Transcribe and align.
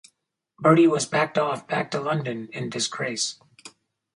Bertie 0.57 0.87
was 0.87 1.05
packed 1.05 1.37
off 1.37 1.67
back 1.67 1.91
to 1.91 1.99
London 2.01 2.49
in 2.53 2.71
disgrace. 2.71 3.37